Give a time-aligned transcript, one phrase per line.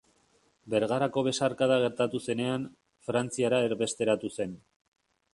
[0.73, 2.65] Bergarako Besarkada gertatu zenean,
[3.09, 4.57] Frantziara erbesteratu zen.